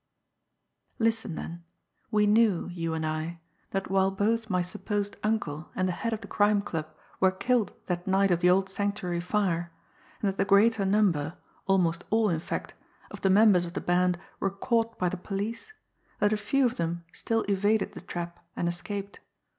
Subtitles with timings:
[0.97, 1.63] "Listen, then!
[2.09, 6.21] We knew, you and I, that while both my supposed uncle and the head of
[6.21, 6.87] the Crime Club
[7.19, 9.71] were killed that night of the old Sanctuary fire,
[10.19, 11.37] and that the greater number,
[11.67, 12.73] almost all in fact,
[13.11, 15.71] of the members of the band were caught by the police,
[16.17, 19.19] that a few of them still evaded the trap and escaped.